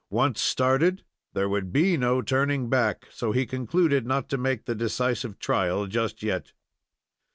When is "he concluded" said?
3.31-4.03